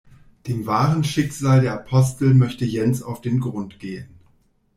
[0.47, 4.09] Dem wahren Schicksal der Apostel möchte Jens auf den Grund gehen.